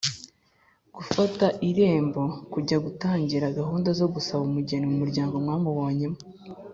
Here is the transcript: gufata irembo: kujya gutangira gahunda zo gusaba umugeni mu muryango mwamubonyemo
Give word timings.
gufata 0.95 1.45
irembo: 1.69 2.23
kujya 2.51 2.77
gutangira 2.85 3.55
gahunda 3.59 3.89
zo 3.99 4.07
gusaba 4.13 4.45
umugeni 4.49 4.85
mu 4.91 4.95
muryango 5.01 5.35
mwamubonyemo 5.43 6.19